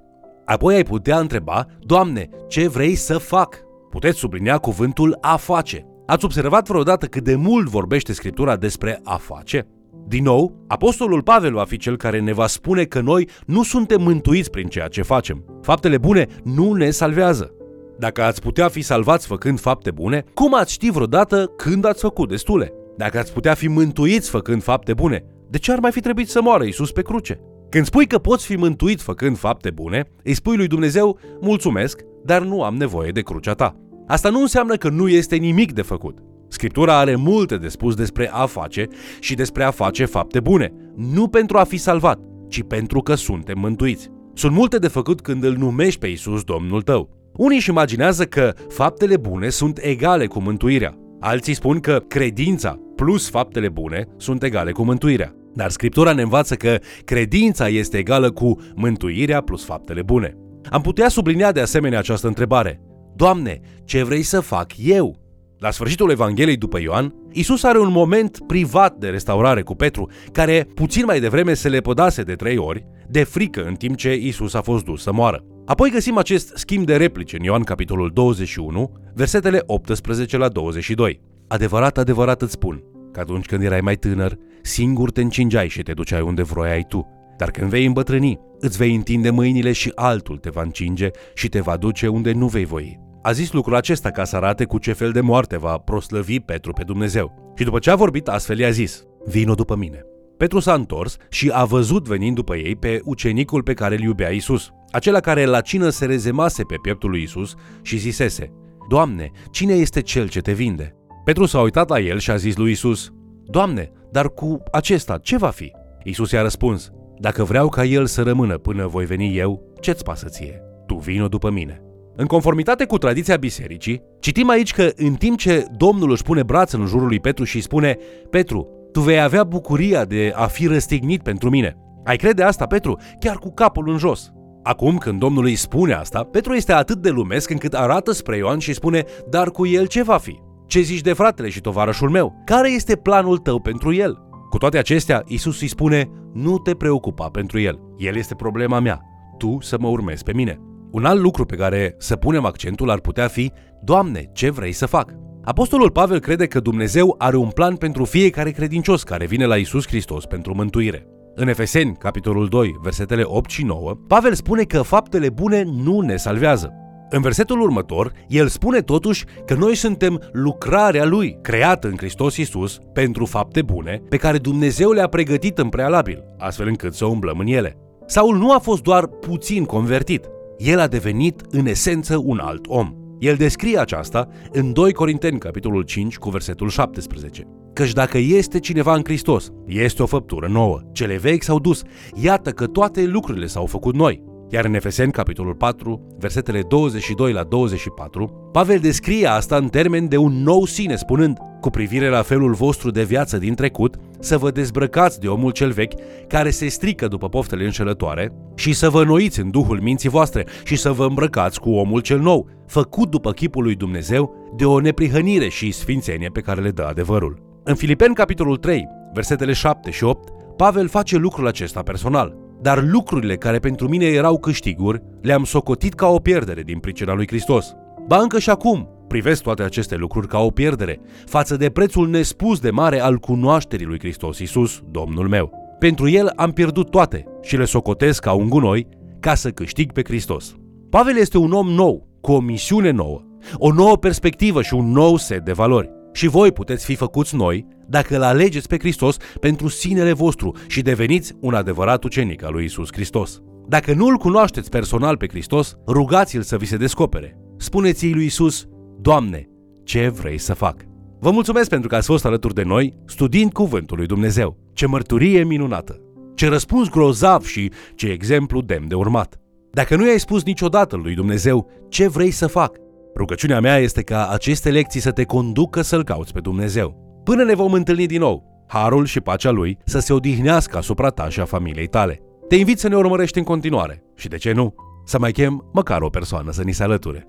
Apoi 0.45 0.75
ai 0.75 0.83
putea 0.83 1.19
întreba, 1.19 1.65
Doamne, 1.79 2.29
ce 2.47 2.67
vrei 2.67 2.95
să 2.95 3.17
fac? 3.17 3.59
Puteți 3.89 4.17
sublinia 4.17 4.57
cuvântul 4.57 5.17
a 5.21 5.35
face. 5.35 5.85
Ați 6.05 6.25
observat 6.25 6.67
vreodată 6.67 7.05
cât 7.05 7.23
de 7.23 7.35
mult 7.35 7.67
vorbește 7.67 8.13
Scriptura 8.13 8.55
despre 8.55 8.99
a 9.03 9.15
face? 9.15 9.67
Din 10.07 10.23
nou, 10.23 10.63
Apostolul 10.67 11.21
Pavel 11.21 11.53
va 11.53 11.63
fi 11.63 11.77
cel 11.77 11.97
care 11.97 12.19
ne 12.19 12.33
va 12.33 12.47
spune 12.47 12.83
că 12.83 13.01
noi 13.01 13.29
nu 13.45 13.63
suntem 13.63 14.01
mântuiți 14.01 14.49
prin 14.49 14.67
ceea 14.67 14.87
ce 14.87 15.01
facem. 15.01 15.45
Faptele 15.61 15.97
bune 15.97 16.27
nu 16.43 16.73
ne 16.73 16.89
salvează. 16.89 17.53
Dacă 17.99 18.23
ați 18.23 18.41
putea 18.41 18.67
fi 18.67 18.81
salvați 18.81 19.27
făcând 19.27 19.59
fapte 19.59 19.91
bune, 19.91 20.23
cum 20.33 20.53
ați 20.53 20.73
ști 20.73 20.91
vreodată 20.91 21.53
când 21.57 21.85
ați 21.85 22.01
făcut 22.01 22.29
destule? 22.29 22.73
Dacă 22.97 23.17
ați 23.19 23.33
putea 23.33 23.53
fi 23.53 23.67
mântuiți 23.67 24.29
făcând 24.29 24.63
fapte 24.63 24.93
bune, 24.93 25.25
de 25.49 25.57
ce 25.57 25.71
ar 25.71 25.79
mai 25.79 25.91
fi 25.91 25.99
trebuit 25.99 26.29
să 26.29 26.41
moară 26.41 26.63
Isus 26.63 26.91
pe 26.91 27.01
cruce? 27.01 27.39
Când 27.69 27.85
spui 27.85 28.07
că 28.07 28.17
poți 28.17 28.45
fi 28.45 28.55
mântuit 28.55 29.01
făcând 29.01 29.37
fapte 29.37 29.69
bune, 29.69 30.07
îi 30.23 30.33
spui 30.33 30.57
lui 30.57 30.67
Dumnezeu, 30.67 31.19
mulțumesc, 31.41 32.01
dar 32.25 32.41
nu 32.41 32.63
am 32.63 32.75
nevoie 32.75 33.11
de 33.11 33.21
crucea 33.21 33.53
ta. 33.53 33.75
Asta 34.07 34.29
nu 34.29 34.41
înseamnă 34.41 34.75
că 34.75 34.89
nu 34.89 35.07
este 35.09 35.35
nimic 35.35 35.73
de 35.73 35.81
făcut. 35.81 36.17
Scriptura 36.47 36.97
are 36.97 37.15
multe 37.15 37.57
de 37.57 37.67
spus 37.67 37.95
despre 37.95 38.29
a 38.33 38.45
face 38.45 38.87
și 39.19 39.35
despre 39.35 39.63
a 39.63 39.71
face 39.71 40.05
fapte 40.05 40.39
bune, 40.39 40.73
nu 40.95 41.27
pentru 41.27 41.57
a 41.57 41.63
fi 41.63 41.77
salvat, 41.77 42.19
ci 42.49 42.63
pentru 42.67 43.01
că 43.01 43.15
suntem 43.15 43.59
mântuiți. 43.59 44.09
Sunt 44.33 44.53
multe 44.53 44.77
de 44.77 44.87
făcut 44.87 45.21
când 45.21 45.43
îl 45.43 45.55
numești 45.57 45.99
pe 45.99 46.07
Isus 46.07 46.43
Domnul 46.43 46.81
tău. 46.81 47.09
Unii 47.35 47.57
își 47.57 47.69
imaginează 47.69 48.25
că 48.25 48.53
faptele 48.69 49.17
bune 49.17 49.49
sunt 49.49 49.79
egale 49.81 50.25
cu 50.25 50.39
mântuirea. 50.39 50.95
Alții 51.19 51.53
spun 51.53 51.79
că 51.79 52.03
credința 52.07 52.79
plus 52.95 53.29
faptele 53.29 53.69
bune 53.69 54.07
sunt 54.17 54.43
egale 54.43 54.71
cu 54.71 54.83
mântuirea. 54.83 55.35
Dar 55.53 55.69
Scriptura 55.69 56.13
ne 56.13 56.21
învață 56.21 56.55
că 56.55 56.77
credința 57.05 57.67
este 57.67 57.97
egală 57.97 58.31
cu 58.31 58.57
mântuirea 58.75 59.41
plus 59.41 59.65
faptele 59.65 60.01
bune. 60.01 60.37
Am 60.69 60.81
putea 60.81 61.09
sublinia 61.09 61.51
de 61.51 61.59
asemenea 61.59 61.99
această 61.99 62.27
întrebare. 62.27 62.81
Doamne, 63.15 63.59
ce 63.85 64.03
vrei 64.03 64.23
să 64.23 64.39
fac 64.39 64.71
eu? 64.77 65.19
La 65.57 65.71
sfârșitul 65.71 66.11
Evangheliei 66.11 66.57
după 66.57 66.79
Ioan, 66.79 67.13
Isus 67.31 67.63
are 67.63 67.79
un 67.79 67.91
moment 67.91 68.37
privat 68.47 68.95
de 68.97 69.07
restaurare 69.07 69.61
cu 69.61 69.75
Petru, 69.75 70.09
care 70.31 70.67
puțin 70.75 71.05
mai 71.05 71.19
devreme 71.19 71.53
se 71.53 71.69
lepădase 71.69 72.21
de 72.21 72.33
trei 72.33 72.57
ori, 72.57 72.85
de 73.07 73.23
frică 73.23 73.63
în 73.65 73.75
timp 73.75 73.95
ce 73.95 74.15
Isus 74.15 74.53
a 74.53 74.61
fost 74.61 74.85
dus 74.85 75.01
să 75.01 75.11
moară. 75.11 75.43
Apoi 75.65 75.89
găsim 75.89 76.17
acest 76.17 76.51
schimb 76.55 76.85
de 76.85 76.95
replici 76.95 77.33
în 77.33 77.43
Ioan 77.43 77.63
capitolul 77.63 78.11
21, 78.13 78.91
versetele 79.13 79.63
18 79.65 80.37
la 80.37 80.47
22. 80.47 81.21
Adevărat, 81.47 81.97
adevărat 81.97 82.41
îți 82.41 82.51
spun, 82.51 82.83
că 83.11 83.19
atunci 83.19 83.45
când 83.45 83.63
erai 83.63 83.81
mai 83.81 83.95
tânăr, 83.95 84.37
singur 84.61 85.11
te 85.11 85.21
încingeai 85.21 85.67
și 85.67 85.81
te 85.81 85.93
duceai 85.93 86.21
unde 86.21 86.43
vroiai 86.43 86.85
tu. 86.87 87.07
Dar 87.41 87.51
când 87.51 87.69
vei 87.69 87.85
îmbătrâni, 87.85 88.39
îți 88.59 88.77
vei 88.77 88.95
întinde 88.95 89.29
mâinile 89.29 89.71
și 89.71 89.91
altul 89.95 90.37
te 90.37 90.49
va 90.49 90.61
încinge 90.61 91.09
și 91.33 91.49
te 91.49 91.59
va 91.59 91.77
duce 91.77 92.07
unde 92.07 92.31
nu 92.31 92.47
vei 92.47 92.65
voi. 92.65 92.99
A 93.21 93.31
zis 93.31 93.51
lucrul 93.51 93.75
acesta 93.75 94.09
ca 94.09 94.23
să 94.23 94.35
arate 94.35 94.65
cu 94.65 94.77
ce 94.77 94.93
fel 94.93 95.11
de 95.11 95.21
moarte 95.21 95.57
va 95.57 95.77
proslăvi 95.77 96.39
Petru 96.39 96.73
pe 96.73 96.83
Dumnezeu. 96.83 97.53
Și 97.57 97.63
după 97.63 97.79
ce 97.79 97.89
a 97.89 97.95
vorbit 97.95 98.27
astfel 98.27 98.59
i-a 98.59 98.69
zis, 98.69 99.03
vino 99.25 99.53
după 99.53 99.75
mine. 99.75 100.01
Petru 100.37 100.59
s-a 100.59 100.73
întors 100.73 101.17
și 101.29 101.49
a 101.53 101.65
văzut 101.65 102.07
venind 102.07 102.35
după 102.35 102.55
ei 102.55 102.75
pe 102.75 103.01
ucenicul 103.03 103.63
pe 103.63 103.73
care 103.73 103.95
îl 103.95 104.01
iubea 104.01 104.29
Isus, 104.29 104.69
acela 104.91 105.19
care 105.19 105.45
la 105.45 105.61
cină 105.61 105.89
se 105.89 106.05
rezemase 106.05 106.63
pe 106.63 106.75
pieptul 106.81 107.09
lui 107.09 107.21
Isus 107.21 107.53
și 107.81 107.97
zisese, 107.97 108.51
Doamne, 108.89 109.31
cine 109.51 109.73
este 109.73 110.01
cel 110.01 110.29
ce 110.29 110.39
te 110.39 110.51
vinde? 110.51 110.95
Petru 111.23 111.45
s-a 111.45 111.61
uitat 111.61 111.89
la 111.89 111.99
el 111.99 112.19
și 112.19 112.31
a 112.31 112.35
zis 112.35 112.55
lui 112.55 112.71
Isus, 112.71 113.13
Doamne, 113.45 113.91
dar 114.11 114.29
cu 114.29 114.63
acesta 114.71 115.17
ce 115.17 115.37
va 115.37 115.49
fi? 115.49 115.71
Isus 116.03 116.31
i-a 116.31 116.41
răspuns, 116.41 116.91
Dacă 117.21 117.43
vreau 117.43 117.69
ca 117.69 117.83
el 117.83 118.05
să 118.05 118.21
rămână 118.21 118.57
până 118.57 118.87
voi 118.87 119.05
veni 119.05 119.37
eu, 119.37 119.73
ce-ți 119.79 120.03
pasă 120.03 120.27
ție? 120.29 120.61
Tu 120.85 120.95
vino 120.95 121.27
după 121.27 121.49
mine. 121.49 121.81
În 122.15 122.25
conformitate 122.25 122.85
cu 122.85 122.97
tradiția 122.97 123.35
bisericii, 123.35 124.01
citim 124.19 124.49
aici 124.49 124.73
că 124.73 124.89
în 124.95 125.13
timp 125.13 125.37
ce 125.37 125.65
Domnul 125.77 126.11
își 126.11 126.23
pune 126.23 126.43
braț 126.43 126.71
în 126.71 126.85
jurul 126.85 127.07
lui 127.07 127.19
Petru 127.19 127.43
și 127.43 127.55
îi 127.55 127.61
spune 127.61 127.97
Petru, 128.29 128.67
tu 128.91 128.99
vei 128.99 129.21
avea 129.21 129.43
bucuria 129.43 130.05
de 130.05 130.31
a 130.35 130.45
fi 130.45 130.67
răstignit 130.67 131.21
pentru 131.21 131.49
mine. 131.49 131.77
Ai 132.05 132.17
crede 132.17 132.43
asta, 132.43 132.65
Petru, 132.65 132.97
chiar 133.19 133.35
cu 133.35 133.53
capul 133.53 133.89
în 133.89 133.97
jos. 133.97 134.31
Acum, 134.63 134.97
când 134.97 135.19
Domnul 135.19 135.43
îi 135.43 135.55
spune 135.55 135.93
asta, 135.93 136.23
Petru 136.23 136.53
este 136.53 136.73
atât 136.73 136.97
de 136.97 137.09
lumesc 137.09 137.49
încât 137.49 137.73
arată 137.73 138.11
spre 138.11 138.37
Ioan 138.37 138.59
și 138.59 138.73
spune, 138.73 139.03
dar 139.29 139.51
cu 139.51 139.67
el 139.67 139.85
ce 139.85 140.03
va 140.03 140.17
fi? 140.17 140.39
Ce 140.67 140.79
zici 140.79 141.01
de 141.01 141.13
fratele 141.13 141.49
și 141.49 141.61
tovarășul 141.61 142.09
meu? 142.09 142.41
Care 142.45 142.71
este 142.71 142.95
planul 142.95 143.37
tău 143.37 143.59
pentru 143.59 143.93
el? 143.93 144.29
Cu 144.51 144.57
toate 144.57 144.77
acestea, 144.77 145.23
Isus 145.27 145.61
îi 145.61 145.67
spune, 145.67 146.09
nu 146.33 146.57
te 146.57 146.73
preocupa 146.73 147.29
pentru 147.29 147.59
el. 147.59 147.79
El 147.97 148.15
este 148.15 148.35
problema 148.35 148.79
mea. 148.79 149.01
Tu 149.37 149.57
să 149.61 149.77
mă 149.79 149.87
urmezi 149.87 150.23
pe 150.23 150.33
mine. 150.33 150.59
Un 150.91 151.05
alt 151.05 151.21
lucru 151.21 151.45
pe 151.45 151.55
care 151.55 151.95
să 151.97 152.15
punem 152.15 152.45
accentul 152.45 152.89
ar 152.89 152.99
putea 152.99 153.27
fi, 153.27 153.51
Doamne, 153.83 154.29
ce 154.33 154.49
vrei 154.49 154.71
să 154.71 154.85
fac? 154.85 155.13
Apostolul 155.43 155.91
Pavel 155.91 156.19
crede 156.19 156.45
că 156.45 156.59
Dumnezeu 156.59 157.15
are 157.17 157.35
un 157.35 157.49
plan 157.49 157.75
pentru 157.75 158.05
fiecare 158.05 158.51
credincios 158.51 159.03
care 159.03 159.25
vine 159.25 159.45
la 159.45 159.55
Isus 159.55 159.87
Hristos 159.87 160.25
pentru 160.25 160.55
mântuire. 160.55 161.07
În 161.35 161.47
Efeseni, 161.47 161.95
capitolul 161.95 162.47
2, 162.47 162.79
versetele 162.81 163.21
8 163.25 163.49
și 163.49 163.63
9, 163.63 163.95
Pavel 164.07 164.33
spune 164.33 164.63
că 164.63 164.81
faptele 164.81 165.29
bune 165.29 165.63
nu 165.63 165.99
ne 165.99 166.15
salvează. 166.15 166.73
În 167.13 167.21
versetul 167.21 167.61
următor, 167.61 168.11
el 168.27 168.47
spune 168.47 168.81
totuși 168.81 169.25
că 169.45 169.53
noi 169.53 169.75
suntem 169.75 170.21
lucrarea 170.31 171.05
lui, 171.05 171.37
creată 171.41 171.87
în 171.87 171.97
Hristos 171.97 172.37
Isus 172.37 172.79
pentru 172.93 173.25
fapte 173.25 173.61
bune 173.61 174.01
pe 174.09 174.17
care 174.17 174.37
Dumnezeu 174.37 174.91
le-a 174.91 175.07
pregătit 175.07 175.57
în 175.57 175.69
prealabil, 175.69 176.23
astfel 176.37 176.67
încât 176.67 176.93
să 176.93 177.05
umblăm 177.05 177.39
în 177.39 177.47
ele. 177.47 177.77
Saul 178.05 178.37
nu 178.37 178.51
a 178.51 178.57
fost 178.57 178.81
doar 178.81 179.07
puțin 179.07 179.65
convertit, 179.65 180.25
el 180.57 180.79
a 180.79 180.87
devenit 180.87 181.41
în 181.49 181.65
esență 181.65 182.21
un 182.23 182.39
alt 182.39 182.65
om. 182.67 182.93
El 183.19 183.35
descrie 183.35 183.79
aceasta 183.79 184.27
în 184.51 184.73
2 184.73 184.93
Corinteni, 184.93 185.39
capitolul 185.39 185.81
5, 185.81 186.17
cu 186.17 186.29
versetul 186.29 186.69
17. 186.69 187.47
Căci 187.73 187.93
dacă 187.93 188.17
este 188.17 188.59
cineva 188.59 188.95
în 188.95 189.01
Hristos, 189.03 189.51
este 189.65 190.03
o 190.03 190.05
făptură 190.05 190.47
nouă. 190.47 190.79
Cele 190.91 191.17
vechi 191.17 191.43
s-au 191.43 191.59
dus. 191.59 191.81
Iată 192.21 192.51
că 192.51 192.67
toate 192.67 193.05
lucrurile 193.05 193.45
s-au 193.45 193.65
făcut 193.65 193.95
noi. 193.95 194.29
Iar 194.53 194.65
în 194.65 194.73
Efeseni, 194.73 195.11
capitolul 195.11 195.55
4, 195.55 196.01
versetele 196.19 196.61
22 196.61 197.31
la 197.31 197.43
24, 197.43 198.49
Pavel 198.51 198.79
descrie 198.79 199.27
asta 199.27 199.55
în 199.55 199.67
termen 199.67 200.07
de 200.07 200.17
un 200.17 200.43
nou 200.43 200.65
sine, 200.65 200.95
spunând, 200.95 201.37
cu 201.61 201.69
privire 201.69 202.09
la 202.09 202.21
felul 202.21 202.53
vostru 202.53 202.91
de 202.91 203.03
viață 203.03 203.37
din 203.37 203.55
trecut, 203.55 203.95
să 204.19 204.37
vă 204.37 204.51
dezbrăcați 204.51 205.19
de 205.19 205.27
omul 205.27 205.51
cel 205.51 205.71
vechi, 205.71 205.93
care 206.27 206.49
se 206.49 206.67
strică 206.67 207.07
după 207.07 207.29
poftele 207.29 207.63
înșelătoare, 207.63 208.33
și 208.55 208.73
să 208.73 208.89
vă 208.89 209.03
noiți 209.03 209.39
în 209.39 209.49
duhul 209.49 209.81
minții 209.81 210.09
voastre 210.09 210.45
și 210.63 210.75
să 210.75 210.91
vă 210.91 211.05
îmbrăcați 211.05 211.59
cu 211.59 211.69
omul 211.69 211.99
cel 211.99 212.19
nou, 212.19 212.49
făcut 212.67 213.09
după 213.09 213.31
chipul 213.31 213.63
lui 213.63 213.75
Dumnezeu, 213.75 214.35
de 214.55 214.65
o 214.65 214.79
neprihănire 214.79 215.47
și 215.47 215.71
sfințenie 215.71 216.29
pe 216.29 216.41
care 216.41 216.61
le 216.61 216.71
dă 216.71 216.83
adevărul. 216.83 217.61
În 217.63 217.75
Filipeni, 217.75 218.15
capitolul 218.15 218.57
3, 218.57 218.87
versetele 219.13 219.53
7 219.53 219.91
și 219.91 220.03
8, 220.03 220.29
Pavel 220.57 220.87
face 220.87 221.17
lucrul 221.17 221.47
acesta 221.47 221.81
personal. 221.81 222.49
Dar 222.61 222.83
lucrurile 222.83 223.35
care 223.35 223.59
pentru 223.59 223.87
mine 223.87 224.05
erau 224.05 224.39
câștiguri, 224.39 225.01
le-am 225.21 225.43
socotit 225.43 225.93
ca 225.93 226.07
o 226.07 226.19
pierdere 226.19 226.61
din 226.61 226.79
pricina 226.79 227.13
lui 227.13 227.27
Hristos. 227.27 227.73
Ba 228.07 228.17
încă 228.17 228.39
și 228.39 228.49
acum, 228.49 228.89
privesc 229.07 229.41
toate 229.41 229.63
aceste 229.63 229.95
lucruri 229.95 230.27
ca 230.27 230.39
o 230.39 230.49
pierdere, 230.49 230.99
față 231.25 231.57
de 231.57 231.69
prețul 231.69 232.09
nespus 232.09 232.59
de 232.59 232.69
mare 232.69 232.99
al 232.99 233.17
cunoașterii 233.17 233.85
lui 233.85 233.99
Hristos 233.99 234.39
Iisus, 234.39 234.81
Domnul 234.91 235.27
meu. 235.27 235.51
Pentru 235.79 236.09
el 236.09 236.31
am 236.35 236.51
pierdut 236.51 236.89
toate 236.89 237.25
și 237.41 237.57
le 237.57 237.65
socotesc 237.65 238.21
ca 238.21 238.31
un 238.31 238.49
gunoi 238.49 238.87
ca 239.19 239.35
să 239.35 239.49
câștig 239.49 239.91
pe 239.91 240.01
Hristos. 240.03 240.55
Pavel 240.89 241.17
este 241.17 241.37
un 241.37 241.51
om 241.51 241.67
nou, 241.67 242.07
cu 242.21 242.31
o 242.31 242.39
misiune 242.39 242.91
nouă, 242.91 243.21
o 243.55 243.71
nouă 243.71 243.97
perspectivă 243.97 244.61
și 244.61 244.73
un 244.73 244.91
nou 244.91 245.17
set 245.17 245.45
de 245.45 245.51
valori. 245.51 245.91
Și 246.13 246.27
voi 246.27 246.51
puteți 246.51 246.85
fi 246.85 246.95
făcuți 246.95 247.35
noi 247.35 247.67
dacă 247.87 248.15
îl 248.15 248.23
alegeți 248.23 248.67
pe 248.67 248.79
Hristos 248.79 249.17
pentru 249.39 249.67
sinele 249.67 250.13
vostru 250.13 250.55
și 250.67 250.81
deveniți 250.81 251.33
un 251.39 251.53
adevărat 251.53 252.03
ucenic 252.03 252.43
al 252.43 252.53
lui 252.53 252.65
Isus 252.65 252.87
Hristos. 252.91 253.41
Dacă 253.67 253.93
nu 253.93 254.05
îl 254.05 254.17
cunoașteți 254.17 254.69
personal 254.69 255.17
pe 255.17 255.27
Hristos, 255.27 255.75
rugați-l 255.87 256.41
să 256.41 256.57
vi 256.57 256.65
se 256.65 256.77
descopere. 256.77 257.37
Spuneți-i 257.57 258.13
lui 258.13 258.25
Isus, 258.25 258.65
Doamne, 258.99 259.49
ce 259.83 260.09
vrei 260.09 260.37
să 260.37 260.53
fac? 260.53 260.75
Vă 261.19 261.31
mulțumesc 261.31 261.69
pentru 261.69 261.89
că 261.89 261.95
ați 261.95 262.07
fost 262.07 262.25
alături 262.25 262.53
de 262.53 262.63
noi 262.63 262.93
studiind 263.05 263.51
Cuvântul 263.51 263.97
lui 263.97 264.05
Dumnezeu. 264.05 264.57
Ce 264.73 264.85
mărturie 264.85 265.43
minunată! 265.43 266.01
Ce 266.35 266.47
răspuns 266.47 266.89
grozav 266.89 267.43
și 267.43 267.71
ce 267.95 268.07
exemplu 268.07 268.61
demn 268.61 268.87
de 268.87 268.95
urmat! 268.95 269.39
Dacă 269.71 269.95
nu 269.95 270.07
i-ai 270.07 270.19
spus 270.19 270.43
niciodată 270.43 270.95
lui 270.95 271.15
Dumnezeu 271.15 271.69
ce 271.89 272.07
vrei 272.07 272.31
să 272.31 272.47
fac, 272.47 272.77
Rugăciunea 273.15 273.59
mea 273.59 273.77
este 273.77 274.01
ca 274.01 274.27
aceste 274.27 274.69
lecții 274.69 274.99
să 274.99 275.11
te 275.11 275.23
conducă 275.23 275.81
să-L 275.81 276.03
cauți 276.03 276.33
pe 276.33 276.39
Dumnezeu. 276.39 277.21
Până 277.23 277.43
ne 277.43 277.53
vom 277.53 277.73
întâlni 277.73 278.05
din 278.05 278.19
nou, 278.19 278.65
harul 278.67 279.05
și 279.05 279.21
pacea 279.21 279.49
Lui 279.49 279.77
să 279.85 279.99
se 279.99 280.13
odihnească 280.13 280.77
asupra 280.77 281.09
ta 281.09 281.29
și 281.29 281.39
a 281.39 281.45
familiei 281.45 281.87
tale. 281.87 282.19
Te 282.47 282.55
invit 282.55 282.79
să 282.79 282.87
ne 282.87 282.95
urmărești 282.95 283.37
în 283.37 283.43
continuare 283.43 284.03
și, 284.15 284.27
de 284.27 284.37
ce 284.37 284.51
nu, 284.51 284.75
să 285.05 285.19
mai 285.19 285.31
chem 285.31 285.69
măcar 285.73 286.01
o 286.01 286.09
persoană 286.09 286.51
să 286.51 286.63
ni 286.63 286.71
se 286.71 286.83
alăture. 286.83 287.27